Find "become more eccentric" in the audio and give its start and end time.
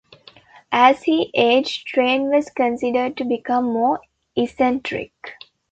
3.23-5.11